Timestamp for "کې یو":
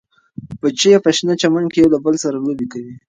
1.71-1.91